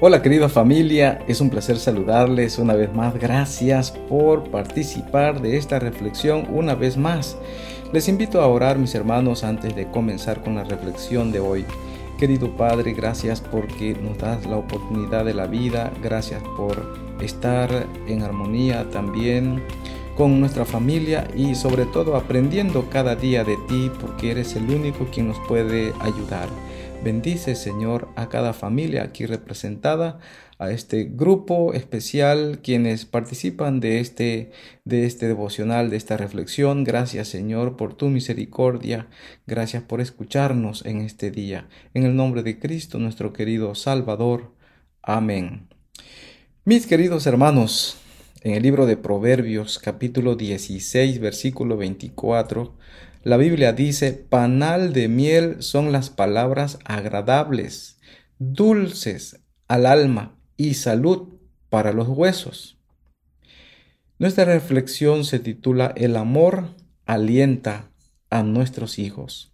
Hola 0.00 0.22
querida 0.22 0.48
familia, 0.48 1.18
es 1.26 1.40
un 1.40 1.50
placer 1.50 1.76
saludarles 1.76 2.60
una 2.60 2.74
vez 2.74 2.94
más. 2.94 3.18
Gracias 3.18 3.90
por 3.90 4.48
participar 4.48 5.42
de 5.42 5.56
esta 5.56 5.80
reflexión 5.80 6.46
una 6.52 6.76
vez 6.76 6.96
más. 6.96 7.36
Les 7.92 8.06
invito 8.06 8.40
a 8.40 8.46
orar 8.46 8.78
mis 8.78 8.94
hermanos 8.94 9.42
antes 9.42 9.74
de 9.74 9.90
comenzar 9.90 10.40
con 10.44 10.54
la 10.54 10.62
reflexión 10.62 11.32
de 11.32 11.40
hoy. 11.40 11.64
Querido 12.16 12.56
Padre, 12.56 12.92
gracias 12.92 13.40
porque 13.40 13.96
nos 14.00 14.18
das 14.18 14.46
la 14.46 14.58
oportunidad 14.58 15.24
de 15.24 15.34
la 15.34 15.48
vida. 15.48 15.92
Gracias 16.00 16.44
por 16.56 16.80
estar 17.20 17.68
en 18.06 18.22
armonía 18.22 18.88
también 18.90 19.64
con 20.16 20.38
nuestra 20.38 20.64
familia 20.64 21.26
y 21.34 21.56
sobre 21.56 21.86
todo 21.86 22.14
aprendiendo 22.14 22.88
cada 22.88 23.16
día 23.16 23.42
de 23.42 23.56
ti 23.66 23.90
porque 24.00 24.30
eres 24.30 24.54
el 24.54 24.70
único 24.70 25.06
quien 25.06 25.26
nos 25.26 25.38
puede 25.48 25.92
ayudar. 25.98 26.48
Bendice, 27.04 27.54
Señor, 27.54 28.08
a 28.16 28.28
cada 28.28 28.52
familia 28.52 29.04
aquí 29.04 29.24
representada, 29.24 30.18
a 30.58 30.72
este 30.72 31.04
grupo 31.04 31.72
especial, 31.72 32.58
quienes 32.60 33.04
participan 33.06 33.78
de 33.78 34.00
este, 34.00 34.50
de 34.84 35.06
este 35.06 35.28
devocional, 35.28 35.90
de 35.90 35.96
esta 35.96 36.16
reflexión. 36.16 36.82
Gracias, 36.82 37.28
Señor, 37.28 37.76
por 37.76 37.94
tu 37.94 38.08
misericordia. 38.08 39.06
Gracias 39.46 39.84
por 39.84 40.00
escucharnos 40.00 40.84
en 40.84 41.00
este 41.00 41.30
día. 41.30 41.68
En 41.94 42.04
el 42.04 42.16
nombre 42.16 42.42
de 42.42 42.58
Cristo, 42.58 42.98
nuestro 42.98 43.32
querido 43.32 43.76
Salvador. 43.76 44.52
Amén. 45.00 45.68
Mis 46.64 46.88
queridos 46.88 47.28
hermanos, 47.28 47.96
en 48.42 48.54
el 48.54 48.62
libro 48.64 48.86
de 48.86 48.96
Proverbios, 48.96 49.78
capítulo 49.78 50.34
16, 50.34 51.20
versículo 51.20 51.76
24, 51.76 52.74
la 53.28 53.36
Biblia 53.36 53.74
dice, 53.74 54.14
panal 54.14 54.94
de 54.94 55.06
miel 55.06 55.56
son 55.62 55.92
las 55.92 56.08
palabras 56.08 56.78
agradables, 56.86 58.00
dulces 58.38 59.40
al 59.66 59.84
alma 59.84 60.38
y 60.56 60.72
salud 60.72 61.34
para 61.68 61.92
los 61.92 62.08
huesos. 62.08 62.78
Nuestra 64.18 64.46
reflexión 64.46 65.26
se 65.26 65.40
titula 65.40 65.92
El 65.94 66.16
amor 66.16 66.74
alienta 67.04 67.90
a 68.30 68.42
nuestros 68.42 68.98
hijos. 68.98 69.52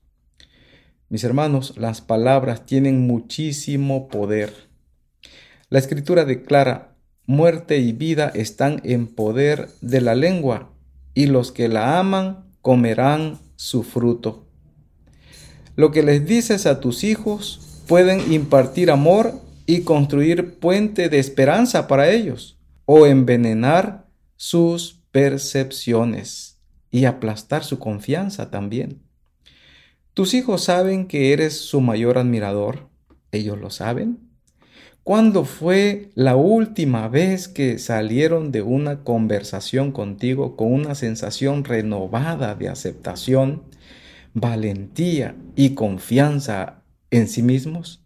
Mis 1.08 1.24
hermanos, 1.24 1.76
las 1.76 2.00
palabras 2.00 2.66
tienen 2.66 3.08
muchísimo 3.08 4.06
poder. 4.06 4.52
La 5.68 5.80
escritura 5.80 6.24
declara, 6.24 6.94
muerte 7.26 7.78
y 7.78 7.90
vida 7.90 8.30
están 8.36 8.80
en 8.84 9.08
poder 9.08 9.68
de 9.80 10.00
la 10.00 10.14
lengua, 10.14 10.70
y 11.12 11.26
los 11.26 11.50
que 11.50 11.66
la 11.66 11.98
aman 11.98 12.52
comerán 12.62 13.40
su 13.56 13.82
fruto. 13.82 14.46
Lo 15.76 15.90
que 15.90 16.02
les 16.02 16.26
dices 16.26 16.66
a 16.66 16.80
tus 16.80 17.04
hijos 17.04 17.82
pueden 17.86 18.32
impartir 18.32 18.90
amor 18.90 19.40
y 19.66 19.80
construir 19.80 20.58
puente 20.58 21.08
de 21.08 21.18
esperanza 21.18 21.88
para 21.88 22.10
ellos, 22.10 22.58
o 22.84 23.06
envenenar 23.06 24.06
sus 24.36 25.00
percepciones 25.10 26.60
y 26.90 27.06
aplastar 27.06 27.64
su 27.64 27.78
confianza 27.78 28.50
también. 28.50 29.02
Tus 30.12 30.34
hijos 30.34 30.64
saben 30.64 31.08
que 31.08 31.32
eres 31.32 31.60
su 31.60 31.80
mayor 31.80 32.18
admirador, 32.18 32.88
ellos 33.32 33.58
lo 33.58 33.70
saben. 33.70 34.33
¿Cuándo 35.04 35.44
fue 35.44 36.08
la 36.14 36.34
última 36.34 37.08
vez 37.08 37.46
que 37.46 37.78
salieron 37.78 38.50
de 38.52 38.62
una 38.62 39.04
conversación 39.04 39.92
contigo 39.92 40.56
con 40.56 40.72
una 40.72 40.94
sensación 40.94 41.64
renovada 41.64 42.54
de 42.54 42.70
aceptación, 42.70 43.64
valentía 44.32 45.36
y 45.56 45.74
confianza 45.74 46.82
en 47.10 47.28
sí 47.28 47.42
mismos? 47.42 48.02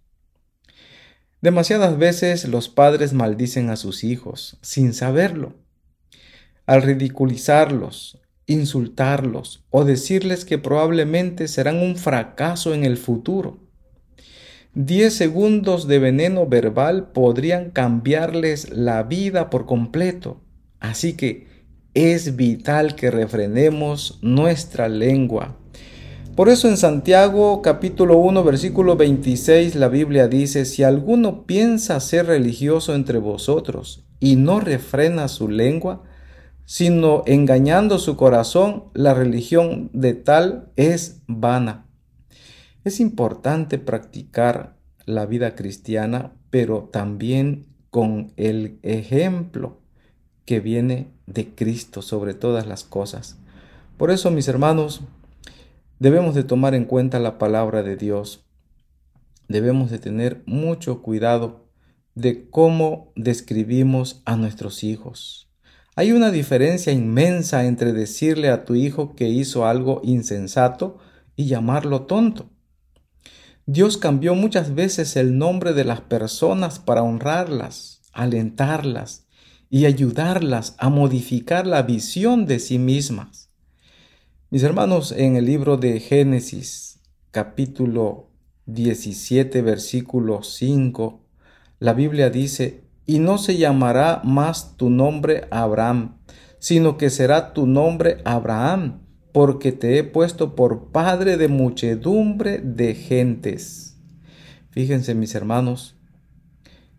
Demasiadas 1.41 1.97
veces 1.99 2.49
los 2.49 2.69
padres 2.69 3.13
maldicen 3.13 3.71
a 3.71 3.77
sus 3.77 4.03
hijos 4.03 4.59
sin 4.61 4.93
saberlo. 4.93 5.55
Al 6.67 6.83
ridiculizarlos, 6.83 8.21
insultarlos 8.47 9.65
o 9.71 9.85
decirles 9.85 10.45
que 10.45 10.59
probablemente 10.59 11.47
serán 11.47 11.77
un 11.77 11.95
fracaso 11.95 12.75
en 12.75 12.83
el 12.83 12.97
futuro, 12.97 13.68
10 14.79 15.13
segundos 15.13 15.89
de 15.89 15.99
veneno 15.99 16.47
verbal 16.47 17.09
podrían 17.11 17.71
cambiarles 17.73 18.71
la 18.71 19.03
vida 19.03 19.51
por 19.51 19.67
completo. 19.67 20.41
Así 20.79 21.15
que 21.15 21.49
es 21.95 22.37
vital 22.37 22.95
que 22.95 23.11
refrenemos 23.11 24.21
nuestra 24.23 24.89
lengua. 24.89 25.57
Por 26.37 26.49
eso 26.49 26.69
en 26.69 26.77
Santiago 26.77 27.61
capítulo 27.61 28.19
1 28.19 28.45
versículo 28.45 28.95
26 28.95 29.75
la 29.75 29.89
Biblia 29.89 30.29
dice, 30.29 30.65
si 30.65 30.85
alguno 30.85 31.45
piensa 31.45 31.99
ser 31.99 32.27
religioso 32.27 32.95
entre 32.95 33.19
vosotros 33.19 34.07
y 34.21 34.37
no 34.37 34.61
refrena 34.61 35.27
su 35.27 35.49
lengua, 35.49 36.05
sino 36.67 37.25
engañando 37.27 37.99
su 37.99 38.15
corazón, 38.17 38.85
la 38.95 39.13
religión 39.13 39.91
de 39.93 40.15
tal 40.15 40.71
es 40.77 41.23
vana. 41.27 41.88
Es 42.89 43.01
importante 43.01 43.79
practicar 43.79 44.79
la 45.05 45.27
vida 45.27 45.55
cristiana, 45.55 46.33
pero 46.49 46.89
también 46.91 47.67
con 47.91 48.33
el 48.39 48.79
ejemplo 48.83 49.83
que 50.47 50.61
viene 50.61 51.09
de 51.27 51.55
Cristo 51.55 52.01
sobre 52.01 52.33
todas 52.33 52.67
las 52.67 52.85
cosas. 52.85 53.37
Por 53.99 54.11
eso, 54.11 54.31
mis 54.31 54.49
hermanos, 54.49 55.03
debemos 55.99 56.35
de 56.35 56.45
tomar 56.45 56.75
en 56.75 56.87
cuenta 56.87 57.19
la 57.19 57.37
palabra 57.37 57.83
de 57.83 57.99
Dios. 57.99 58.47
Debemos 59.49 59.91
de 59.91 59.99
tener 59.99 60.43
mucho 60.47 61.03
cuidado 61.03 61.67
de 62.15 62.49
cómo 62.49 63.13
describimos 63.17 64.23
a 64.25 64.35
nuestros 64.37 64.83
hijos. 64.83 65.51
Hay 65.95 66.13
una 66.13 66.31
diferencia 66.31 66.91
inmensa 66.95 67.67
entre 67.67 67.93
decirle 67.93 68.49
a 68.49 68.65
tu 68.65 68.77
hijo 68.77 69.15
que 69.15 69.29
hizo 69.29 69.67
algo 69.67 70.01
insensato 70.05 70.97
y 71.37 71.49
llamarlo 71.49 72.07
tonto. 72.07 72.49
Dios 73.71 73.99
cambió 73.99 74.35
muchas 74.35 74.75
veces 74.75 75.15
el 75.17 75.37
nombre 75.37 75.75
de 75.75 75.85
las 75.85 76.01
personas 76.01 76.79
para 76.79 77.03
honrarlas, 77.03 78.01
alentarlas 78.15 79.27
y 79.69 79.85
ayudarlas 79.85 80.75
a 80.79 80.89
modificar 80.89 81.67
la 81.67 81.83
visión 81.83 82.47
de 82.47 82.61
sí 82.61 82.79
mismas. 82.79 83.51
Mis 84.49 84.63
hermanos, 84.63 85.13
en 85.13 85.37
el 85.37 85.45
libro 85.45 85.77
de 85.77 86.01
Génesis, 86.01 87.01
capítulo 87.31 88.31
17, 88.65 89.61
versículo 89.61 90.43
5, 90.43 91.21
la 91.79 91.93
Biblia 91.93 92.31
dice, 92.31 92.85
y 93.05 93.19
no 93.19 93.37
se 93.37 93.59
llamará 93.59 94.23
más 94.25 94.79
tu 94.79 94.89
nombre 94.89 95.47
Abraham, 95.51 96.17
sino 96.59 96.97
que 96.97 97.11
será 97.11 97.53
tu 97.53 97.67
nombre 97.67 98.23
Abraham 98.25 99.03
porque 99.33 99.73
te 99.73 99.99
he 99.99 100.05
puesto 100.05 100.55
por 100.55 100.87
padre 100.87 101.37
de 101.37 101.49
muchedumbre 101.49 102.59
de 102.59 102.95
gentes. 102.95 103.97
Fíjense 104.71 105.15
mis 105.15 105.35
hermanos, 105.35 105.97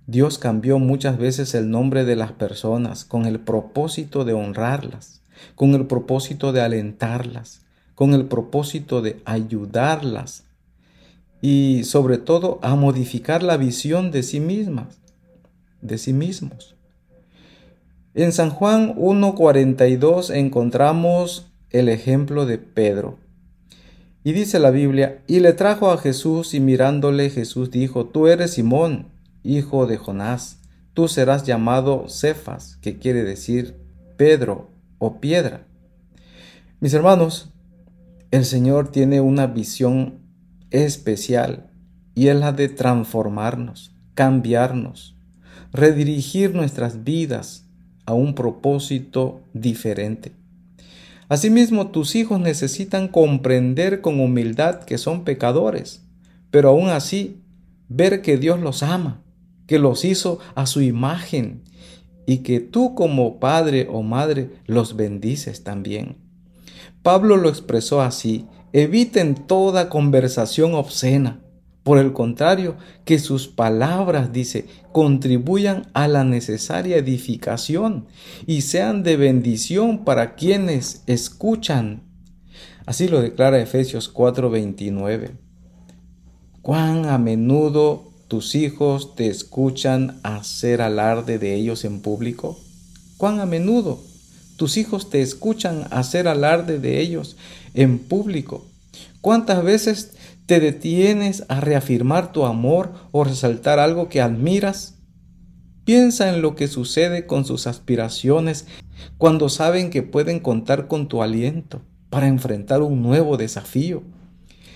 Dios 0.08 0.40
cambió 0.40 0.80
muchas 0.80 1.18
veces 1.18 1.54
el 1.54 1.70
nombre 1.70 2.04
de 2.04 2.16
las 2.16 2.32
personas 2.32 3.06
con 3.06 3.26
el 3.26 3.40
propósito 3.40 4.26
de 4.26 4.34
honrarlas, 4.34 5.22
con 5.56 5.76
el 5.76 5.86
propósito 5.86 6.52
de 6.52 6.62
alentarlas, 6.62 7.66
con 7.96 8.14
el 8.14 8.26
propósito 8.26 9.02
de 9.02 9.22
ayudarlas 9.26 10.46
y 11.42 11.84
sobre 11.84 12.18
todo 12.18 12.60
a 12.62 12.76
modificar 12.76 13.44
la 13.44 13.58
visión 13.58 14.12
de 14.12 14.24
sí 14.24 14.40
mismas, 14.40 15.00
de 15.82 15.98
sí 15.98 16.14
mismos. 16.14 16.76
En 18.16 18.32
San 18.32 18.50
Juan 18.50 18.96
1.42 18.96 20.34
encontramos 20.34 21.49
el 21.72 21.90
ejemplo 21.90 22.46
de 22.46 22.58
Pedro. 22.58 23.18
Y 24.24 24.34
dice 24.34 24.60
la 24.60 24.72
Biblia, 24.72 25.22
y 25.28 25.40
le 25.40 25.54
trajo 25.54 25.92
a 25.92 25.98
Jesús 25.98 26.54
y 26.54 26.60
mirándole 26.60 27.30
Jesús 27.30 27.72
dijo, 27.72 28.06
tú 28.06 28.28
eres 28.28 28.52
Simón, 28.54 29.08
hijo 29.44 29.88
de 29.88 29.98
Jonás, 29.98 30.60
tú 30.94 31.08
serás 31.08 31.44
llamado 31.44 32.10
Cefas, 32.10 32.78
que 32.82 32.98
quiere 32.98 33.24
decir 33.24 33.76
Pedro 34.18 34.70
o 34.98 35.20
piedra. 35.20 35.66
Mis 36.82 36.94
hermanos, 36.94 37.50
el 38.32 38.46
Señor 38.46 38.92
tiene 38.92 39.22
una 39.22 39.48
visión 39.48 40.20
especial 40.72 41.72
y 42.14 42.28
es 42.28 42.36
la 42.36 42.52
de 42.52 42.70
transformarnos, 42.70 43.96
cambiarnos, 44.14 45.16
redirigir 45.72 46.54
nuestras 46.54 47.04
vidas 47.04 47.66
a 48.06 48.14
un 48.14 48.36
propósito 48.36 49.42
diferente. 49.54 50.34
Asimismo, 51.30 51.92
tus 51.92 52.16
hijos 52.16 52.40
necesitan 52.40 53.08
comprender 53.08 54.02
con 54.02 54.20
humildad 54.20 54.84
que 54.84 54.98
son 54.98 55.24
pecadores, 55.24 56.04
pero 56.50 56.70
aún 56.70 56.90
así 56.90 57.38
ver 57.88 58.24
que 58.24 58.38
Dios 58.38 58.60
los 58.60 58.82
ama, 58.82 59.22
que 59.68 59.78
los 59.78 60.06
hizo 60.06 60.40
a 60.56 60.66
su 60.66 60.82
imagen 60.82 61.62
y 62.26 62.40
que 62.40 62.60
tú 62.60 62.96
como 62.96 63.40
padre 63.40 63.88
o 63.92 64.02
madre 64.02 64.50
los 64.66 64.96
bendices 64.96 65.64
también. 65.64 66.18
Pablo 67.04 67.38
lo 67.38 67.50
expresó 67.50 68.02
así, 68.02 68.48
eviten 68.74 69.36
toda 69.36 69.88
conversación 69.88 70.74
obscena, 70.74 71.42
Por 71.90 71.98
el 71.98 72.14
contrario, 72.14 72.76
que 73.04 73.18
sus 73.18 73.48
palabras, 73.48 74.32
dice, 74.32 74.68
contribuyan 74.92 75.88
a 75.96 76.08
la 76.08 76.24
necesaria 76.24 76.98
edificación 76.98 78.06
y 78.46 78.62
sean 78.62 79.02
de 79.02 79.18
bendición 79.18 80.06
para 80.06 80.36
quienes 80.36 81.02
escuchan. 81.08 82.04
Así 82.86 83.08
lo 83.08 83.22
declara 83.22 83.60
Efesios 83.60 84.08
4:29. 84.08 85.32
Cuán 86.62 87.08
a 87.08 87.18
menudo 87.18 88.12
tus 88.28 88.54
hijos 88.54 89.16
te 89.16 89.28
escuchan 89.28 90.20
hacer 90.22 90.84
alarde 90.84 91.40
de 91.40 91.56
ellos 91.56 91.86
en 91.86 92.02
público. 92.02 92.60
Cuán 93.18 93.40
a 93.40 93.48
menudo 93.48 94.00
tus 94.58 94.78
hijos 94.78 95.10
te 95.10 95.24
escuchan 95.24 95.88
hacer 95.90 96.28
alarde 96.28 96.78
de 96.78 97.00
ellos 97.00 97.36
en 97.74 97.98
público. 97.98 98.68
¿Cuántas 99.22 99.64
veces 99.64 100.14
te 100.46 100.60
detienes 100.60 101.44
a 101.48 101.60
reafirmar 101.60 102.32
tu 102.32 102.46
amor 102.46 102.94
o 103.12 103.24
resaltar 103.24 103.80
algo 103.80 104.10
que 104.10 104.22
admiras? 104.22 104.96
Piensa 105.86 106.30
en 106.30 106.42
lo 106.42 106.56
que 106.56 106.68
sucede 106.68 107.26
con 107.26 107.46
sus 107.46 107.68
aspiraciones 107.68 108.68
cuando 109.18 109.50
saben 109.50 109.90
que 109.90 110.04
pueden 110.04 110.40
contar 110.40 110.88
con 110.88 111.08
tu 111.08 111.24
aliento 111.24 111.82
para 112.10 112.28
enfrentar 112.28 112.82
un 112.82 113.02
nuevo 113.02 113.38
desafío. 113.38 114.04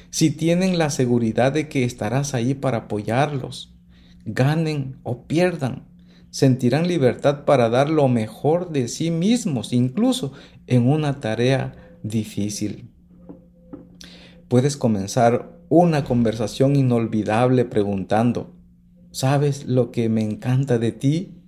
Si 0.09 0.31
tienen 0.31 0.77
la 0.77 0.89
seguridad 0.89 1.51
de 1.51 1.69
que 1.69 1.83
estarás 1.83 2.33
ahí 2.33 2.53
para 2.53 2.79
apoyarlos, 2.79 3.73
ganen 4.25 4.99
o 5.03 5.23
pierdan, 5.27 5.87
sentirán 6.29 6.87
libertad 6.87 7.45
para 7.45 7.69
dar 7.69 7.89
lo 7.89 8.07
mejor 8.07 8.71
de 8.71 8.87
sí 8.87 9.11
mismos, 9.11 9.73
incluso 9.73 10.33
en 10.67 10.87
una 10.87 11.19
tarea 11.19 11.75
difícil. 12.03 12.92
Puedes 14.53 14.77
comenzar 14.77 15.49
una 15.67 16.03
conversación 16.03 16.75
inolvidable 16.75 17.65
preguntando, 17.65 18.53
¿sabes 19.09 19.65
lo 19.65 19.89
que 19.89 20.09
me 20.09 20.21
encanta 20.21 20.77
de 20.77 20.91
ti? 20.91 21.41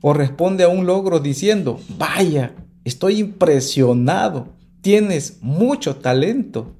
O 0.00 0.14
responde 0.14 0.64
a 0.64 0.68
un 0.68 0.86
logro 0.86 1.20
diciendo, 1.20 1.78
vaya, 1.98 2.54
estoy 2.82 3.18
impresionado, 3.18 4.54
tienes 4.80 5.42
mucho 5.42 5.96
talento 5.96 6.78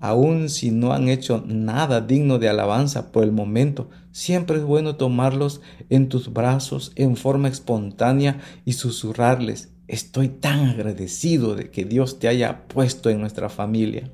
aun 0.00 0.48
si 0.48 0.72
no 0.72 0.92
han 0.92 1.08
hecho 1.08 1.44
nada 1.46 2.00
digno 2.00 2.40
de 2.40 2.48
alabanza 2.48 3.12
por 3.12 3.22
el 3.22 3.30
momento, 3.30 3.90
siempre 4.10 4.56
es 4.56 4.64
bueno 4.64 4.96
tomarlos 4.96 5.60
en 5.88 6.08
tus 6.08 6.32
brazos 6.32 6.90
en 6.96 7.16
forma 7.16 7.46
espontánea 7.46 8.40
y 8.64 8.72
susurrarles, 8.72 9.72
estoy 9.86 10.30
tan 10.30 10.68
agradecido 10.68 11.54
de 11.54 11.70
que 11.70 11.84
Dios 11.84 12.18
te 12.18 12.26
haya 12.26 12.66
puesto 12.66 13.08
en 13.08 13.20
nuestra 13.20 13.50
familia. 13.50 14.10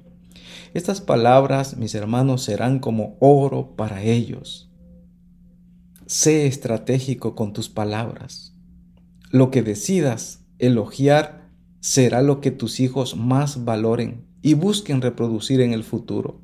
Estas 0.75 1.01
palabras, 1.01 1.77
mis 1.77 1.95
hermanos, 1.95 2.43
serán 2.43 2.79
como 2.79 3.17
oro 3.21 3.75
para 3.77 4.03
ellos. 4.03 4.71
Sé 6.07 6.47
estratégico 6.47 7.35
con 7.35 7.53
tus 7.53 7.69
palabras. 7.69 8.55
Lo 9.31 9.51
que 9.51 9.63
decidas 9.63 10.45
elogiar 10.59 11.51
será 11.81 12.23
lo 12.23 12.41
que 12.41 12.51
tus 12.51 12.81
hijos 12.81 13.17
más 13.17 13.65
valoren 13.65 14.27
y 14.43 14.55
busquen 14.55 15.03
reproducir 15.03 15.61
en 15.61 15.73
el 15.73 15.85
futuro. 15.85 16.41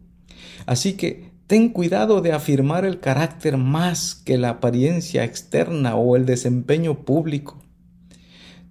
Así 0.67 0.95
que 0.95 1.31
ten 1.47 1.69
cuidado 1.69 2.21
de 2.21 2.33
afirmar 2.33 2.85
el 2.85 3.01
carácter 3.01 3.57
más 3.57 4.15
que 4.15 4.39
la 4.39 4.51
apariencia 4.51 5.25
externa 5.25 5.97
o 5.97 6.17
el 6.17 6.27
desempeño 6.27 7.05
público. 7.05 7.63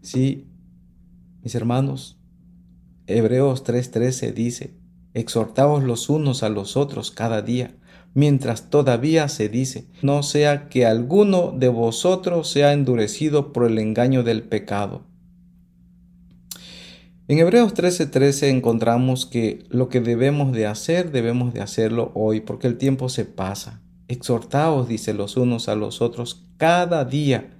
Sí, 0.01 0.47
mis 1.44 1.55
hermanos, 1.55 2.19
Hebreos 3.07 3.63
3:13 3.63 4.33
dice, 4.33 4.81
exhortaos 5.13 5.83
los 5.83 6.09
unos 6.09 6.43
a 6.43 6.49
los 6.49 6.77
otros 6.77 7.11
cada 7.11 7.41
día, 7.41 7.75
mientras 8.13 8.69
todavía 8.69 9.27
se 9.27 9.49
dice, 9.49 9.87
no 10.01 10.23
sea 10.23 10.69
que 10.69 10.85
alguno 10.85 11.53
de 11.55 11.69
vosotros 11.69 12.49
sea 12.49 12.73
endurecido 12.73 13.53
por 13.53 13.65
el 13.65 13.77
engaño 13.77 14.23
del 14.23 14.43
pecado. 14.43 15.03
En 17.27 17.39
Hebreos 17.39 17.73
13:13 17.73 18.49
encontramos 18.49 19.25
que 19.25 19.63
lo 19.69 19.87
que 19.87 20.01
debemos 20.01 20.51
de 20.51 20.67
hacer, 20.67 21.11
debemos 21.11 21.53
de 21.53 21.61
hacerlo 21.61 22.11
hoy, 22.13 22.41
porque 22.41 22.67
el 22.67 22.77
tiempo 22.77 23.07
se 23.07 23.23
pasa. 23.23 23.81
Exhortaos, 24.09 24.89
dice 24.89 25.13
los 25.13 25.37
unos 25.37 25.69
a 25.69 25.75
los 25.75 26.01
otros, 26.01 26.45
cada 26.57 27.05
día, 27.05 27.51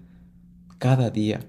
cada 0.78 1.10
día. 1.10 1.48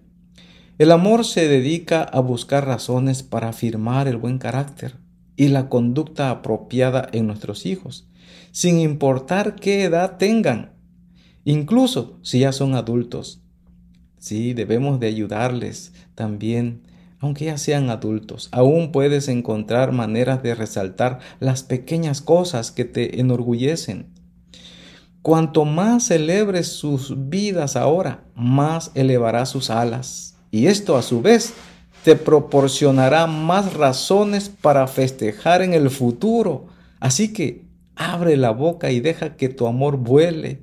El 0.79 0.93
amor 0.93 1.25
se 1.25 1.49
dedica 1.49 2.03
a 2.03 2.21
buscar 2.21 2.65
razones 2.65 3.25
para 3.25 3.49
afirmar 3.49 4.07
el 4.07 4.19
buen 4.19 4.39
carácter 4.39 5.02
y 5.43 5.49
la 5.49 5.69
conducta 5.69 6.31
apropiada 6.31 7.09
en 7.11 7.27
nuestros 7.27 7.67
hijos, 7.67 8.07
sin 8.53 8.79
importar 8.79 9.57
qué 9.57 9.83
edad 9.83 10.17
tengan, 10.17 10.71
incluso 11.45 12.21
si 12.23 12.39
ya 12.39 12.53
son 12.53 12.77
adultos. 12.77 13.43
Sí, 14.19 14.55
debemos 14.55 15.01
de 15.01 15.09
ayudarles 15.09 15.95
también 16.15 16.83
aunque 17.19 17.47
ya 17.47 17.59
sean 17.59 17.91
adultos, 17.91 18.51
aún 18.53 18.93
puedes 18.93 19.27
encontrar 19.27 19.91
maneras 19.91 20.45
de 20.45 20.55
resaltar 20.55 21.19
las 21.41 21.65
pequeñas 21.65 22.21
cosas 22.21 22.71
que 22.71 22.85
te 22.85 23.19
enorgullecen. 23.19 24.13
Cuanto 25.23 25.65
más 25.65 26.05
celebres 26.05 26.69
sus 26.69 27.29
vidas 27.31 27.75
ahora, 27.75 28.23
más 28.37 28.93
elevará 28.95 29.45
sus 29.47 29.71
alas. 29.71 30.37
Y 30.53 30.67
esto 30.67 30.97
a 30.97 31.03
su 31.03 31.21
vez 31.21 31.55
te 32.05 32.17
proporcionará 32.17 33.27
más 33.27 33.75
razones 33.75 34.49
para 34.49 34.87
festejar 34.87 35.63
en 35.63 35.75
el 35.75 35.91
futuro. 35.91 36.67
Así 37.01 37.33
que 37.33 37.67
abre 37.95 38.37
la 38.37 38.51
boca 38.51 38.91
y 38.91 39.01
deja 39.01 39.37
que 39.37 39.49
tu 39.49 39.67
amor 39.67 39.97
vuele 39.97 40.63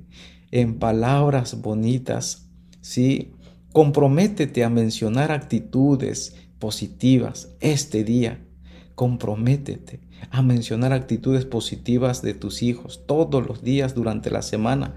en 0.50 0.78
palabras 0.78 1.60
bonitas. 1.60 2.48
Sí, 2.80 3.32
comprométete 3.72 4.64
a 4.64 4.70
mencionar 4.70 5.32
actitudes, 5.32 6.34
positivas 6.58 7.48
este 7.60 8.04
día. 8.04 8.46
Comprométete 8.94 10.00
a 10.30 10.42
mencionar 10.42 10.92
actitudes 10.92 11.46
positivas 11.46 12.20
de 12.20 12.34
tus 12.34 12.62
hijos 12.62 13.06
todos 13.06 13.46
los 13.46 13.62
días 13.62 13.94
durante 13.94 14.30
la 14.30 14.42
semana. 14.42 14.96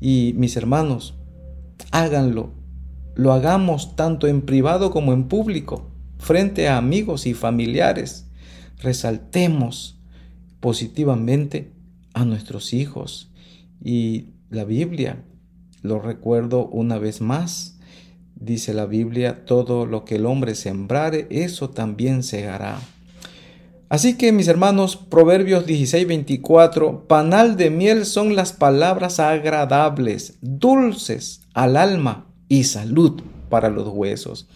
Y 0.00 0.34
mis 0.36 0.56
hermanos, 0.56 1.14
háganlo. 1.92 2.65
Lo 3.16 3.32
hagamos 3.32 3.96
tanto 3.96 4.28
en 4.28 4.42
privado 4.42 4.90
como 4.90 5.14
en 5.14 5.24
público, 5.24 5.90
frente 6.18 6.68
a 6.68 6.76
amigos 6.76 7.26
y 7.26 7.32
familiares. 7.32 8.28
Resaltemos 8.78 9.98
positivamente 10.60 11.72
a 12.12 12.26
nuestros 12.26 12.74
hijos. 12.74 13.32
Y 13.82 14.26
la 14.50 14.64
Biblia, 14.64 15.24
lo 15.80 15.98
recuerdo 15.98 16.66
una 16.66 16.98
vez 16.98 17.22
más, 17.22 17.76
Dice 18.38 18.74
la 18.74 18.84
Biblia, 18.84 19.46
todo 19.46 19.86
lo 19.86 20.04
que 20.04 20.16
el 20.16 20.26
hombre 20.26 20.54
sembrare, 20.54 21.26
eso 21.30 21.70
también 21.70 22.22
segará. 22.22 22.78
Así 23.88 24.18
que 24.18 24.30
mis 24.30 24.46
hermanos, 24.46 24.96
Proverbios 24.96 25.64
16, 25.64 26.06
24, 26.06 27.08
panal 27.08 27.56
de 27.56 27.70
miel 27.70 28.04
son 28.04 28.36
las 28.36 28.52
palabras 28.52 29.20
agradables, 29.20 30.36
dulces 30.42 31.40
al 31.54 31.78
alma 31.78 32.26
y 32.48 32.64
salud 32.64 33.22
para 33.48 33.70
los 33.70 33.88
huesos. 33.88 34.48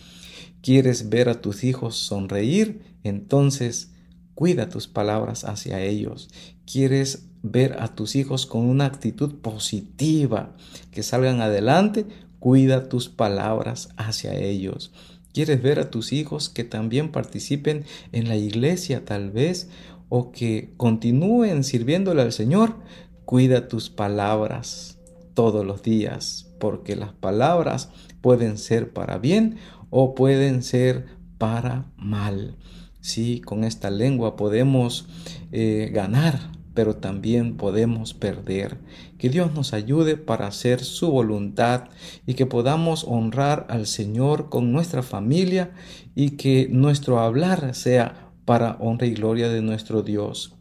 ¿Quieres 0.63 1.09
ver 1.09 1.29
a 1.29 1.41
tus 1.41 1.65
hijos 1.65 1.97
sonreír? 1.97 2.83
Entonces 3.03 3.93
cuida 4.35 4.69
tus 4.69 4.89
palabras 4.89 5.45
hacia 5.45 5.81
ellos. 5.81 6.29
¿Quieres 6.71 7.27
ver 7.43 7.81
a 7.81 7.95
tus 7.95 8.17
hijos 8.17 8.47
con 8.47 8.63
una 8.63 8.85
actitud 8.85 9.37
positiva, 9.37 10.57
que 10.91 11.03
salgan 11.03 11.41
adelante? 11.41 12.07
Cuida 12.39 12.89
tus 12.89 13.09
palabras 13.09 13.91
hacia 13.97 14.35
ellos. 14.35 14.93
¿Quieres 15.33 15.63
ver 15.63 15.79
a 15.79 15.91
tus 15.91 16.13
hijos 16.13 16.49
que 16.49 16.65
también 16.65 17.13
participen 17.13 17.85
en 18.13 18.29
la 18.29 18.37
iglesia 18.37 19.05
tal 19.05 19.31
vez 19.31 19.69
o 20.09 20.33
que 20.33 20.75
continúen 20.77 21.65
sirviéndole 21.65 22.23
al 22.23 22.33
Señor? 22.33 22.77
Cuida 23.25 23.69
tus 23.69 23.91
palabras 23.91 25.00
todos 25.35 25.65
los 25.65 25.83
días, 25.83 26.51
porque 26.59 26.97
las 26.97 27.13
palabras 27.13 27.91
pueden 28.21 28.59
ser 28.59 28.93
para 28.93 29.19
bien 29.19 29.57
o 29.91 30.15
pueden 30.15 30.63
ser 30.63 31.07
para 31.39 31.91
mal. 31.97 32.57
Sí, 33.01 33.41
con 33.41 33.65
esta 33.65 33.91
lengua 33.91 34.37
podemos 34.37 35.07
eh, 35.53 35.91
ganar 35.93 36.61
pero 36.75 36.97
también 36.97 37.57
podemos 37.57 38.15
perder. 38.15 38.79
Que 39.19 39.29
Dios 39.29 39.53
nos 39.53 39.73
ayude 39.73 40.17
para 40.17 40.47
hacer 40.47 40.83
su 40.83 41.11
voluntad 41.11 41.89
y 42.27 42.35
que 42.35 42.47
podamos 42.47 43.05
honrar 43.07 43.67
al 43.69 43.87
Señor 43.87 44.49
con 44.49 44.73
nuestra 44.73 45.03
familia 45.03 45.73
y 46.15 46.31
que 46.31 46.69
nuestro 46.71 47.21
hablar 47.21 47.75
sea 47.75 48.31
para 48.45 48.77
honra 48.81 49.07
y 49.07 49.15
gloria 49.15 49.49
de 49.49 49.63
nuestro 49.63 50.03
Dios. 50.03 50.57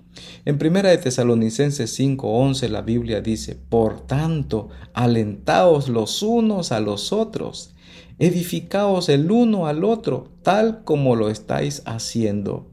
En 0.45 0.57
primera 0.57 0.89
de 0.89 0.97
Tesalonicenses 0.97 1.93
5:11 1.93 2.69
la 2.69 2.81
Biblia 2.81 3.21
dice, 3.21 3.55
"Por 3.55 4.01
tanto, 4.01 4.69
alentaos 4.93 5.89
los 5.89 6.21
unos 6.21 6.71
a 6.71 6.79
los 6.79 7.13
otros, 7.13 7.75
edificaos 8.17 9.09
el 9.09 9.31
uno 9.31 9.67
al 9.67 9.83
otro, 9.83 10.29
tal 10.43 10.83
como 10.83 11.15
lo 11.15 11.29
estáis 11.29 11.81
haciendo." 11.85 12.67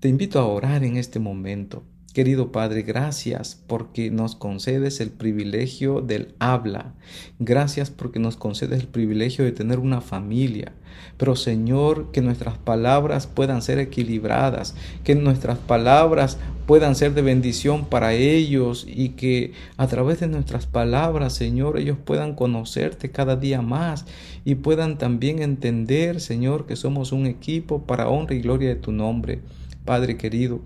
Te 0.00 0.08
invito 0.08 0.38
a 0.38 0.46
orar 0.46 0.84
en 0.84 0.96
este 0.96 1.18
momento 1.18 1.82
Querido 2.12 2.50
Padre, 2.50 2.82
gracias 2.82 3.62
porque 3.68 4.10
nos 4.10 4.34
concedes 4.34 4.98
el 4.98 5.10
privilegio 5.10 6.00
del 6.00 6.34
habla. 6.40 6.94
Gracias 7.38 7.90
porque 7.90 8.18
nos 8.18 8.36
concedes 8.36 8.80
el 8.80 8.88
privilegio 8.88 9.44
de 9.44 9.52
tener 9.52 9.78
una 9.78 10.00
familia. 10.00 10.72
Pero 11.18 11.36
Señor, 11.36 12.10
que 12.10 12.20
nuestras 12.20 12.58
palabras 12.58 13.28
puedan 13.28 13.62
ser 13.62 13.78
equilibradas, 13.78 14.74
que 15.04 15.14
nuestras 15.14 15.58
palabras 15.58 16.36
puedan 16.66 16.96
ser 16.96 17.14
de 17.14 17.22
bendición 17.22 17.84
para 17.84 18.12
ellos 18.12 18.86
y 18.88 19.10
que 19.10 19.52
a 19.76 19.86
través 19.86 20.18
de 20.18 20.26
nuestras 20.26 20.66
palabras, 20.66 21.34
Señor, 21.34 21.78
ellos 21.78 21.98
puedan 22.04 22.34
conocerte 22.34 23.12
cada 23.12 23.36
día 23.36 23.62
más 23.62 24.04
y 24.44 24.56
puedan 24.56 24.98
también 24.98 25.42
entender, 25.42 26.20
Señor, 26.20 26.66
que 26.66 26.74
somos 26.74 27.12
un 27.12 27.26
equipo 27.26 27.84
para 27.84 28.08
honra 28.08 28.34
y 28.34 28.40
gloria 28.40 28.70
de 28.70 28.74
tu 28.74 28.90
nombre. 28.90 29.42
Padre 29.84 30.16
querido, 30.16 30.60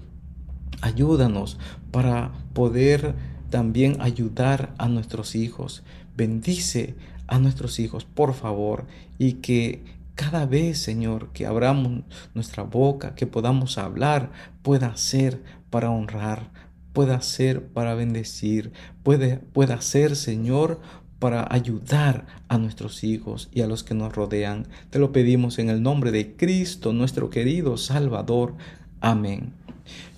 Ayúdanos 0.84 1.56
para 1.92 2.32
poder 2.52 3.14
también 3.48 3.96
ayudar 4.02 4.74
a 4.76 4.86
nuestros 4.86 5.34
hijos. 5.34 5.82
Bendice 6.14 6.94
a 7.26 7.38
nuestros 7.38 7.78
hijos, 7.78 8.04
por 8.04 8.34
favor, 8.34 8.84
y 9.16 9.34
que 9.34 9.82
cada 10.14 10.44
vez, 10.44 10.78
Señor, 10.78 11.30
que 11.32 11.46
abramos 11.46 12.02
nuestra 12.34 12.64
boca, 12.64 13.14
que 13.14 13.26
podamos 13.26 13.78
hablar, 13.78 14.30
pueda 14.60 14.94
ser 14.98 15.42
para 15.70 15.90
honrar, 15.90 16.50
pueda 16.92 17.18
ser 17.22 17.66
para 17.68 17.94
bendecir, 17.94 18.74
puede, 19.02 19.38
pueda 19.38 19.80
ser, 19.80 20.16
Señor, 20.16 20.82
para 21.18 21.48
ayudar 21.50 22.26
a 22.48 22.58
nuestros 22.58 23.04
hijos 23.04 23.48
y 23.54 23.62
a 23.62 23.66
los 23.66 23.84
que 23.84 23.94
nos 23.94 24.14
rodean. 24.14 24.68
Te 24.90 24.98
lo 24.98 25.12
pedimos 25.12 25.58
en 25.58 25.70
el 25.70 25.82
nombre 25.82 26.10
de 26.10 26.36
Cristo, 26.36 26.92
nuestro 26.92 27.30
querido 27.30 27.78
Salvador. 27.78 28.54
Amén. 29.00 29.63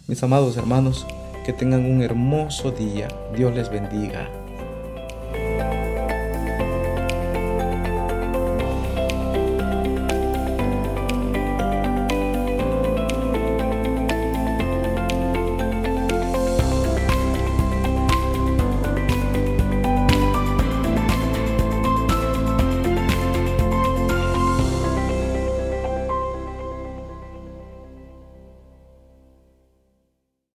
Mis 0.08 0.22
amados 0.22 0.56
hermanos, 0.56 1.04
que 1.44 1.52
tengan 1.52 1.84
un 1.84 2.00
hermoso 2.00 2.70
día. 2.70 3.08
Dios 3.34 3.52
les 3.56 3.68
bendiga. 3.68 4.45